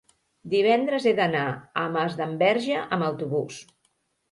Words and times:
divendres 0.53 1.05
he 1.09 1.13
d'anar 1.19 1.43
a 1.83 1.85
Masdenverge 1.97 2.83
amb 2.87 3.09
autobús. 3.13 3.63